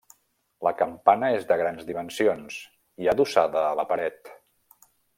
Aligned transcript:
La 0.67 0.71
campana 0.79 1.29
és 1.35 1.45
de 1.51 1.57
grans 1.61 1.85
dimensions, 1.91 2.57
i 3.05 3.13
adossada 3.15 3.65
a 3.67 3.77
la 3.83 3.87
paret. 3.93 4.37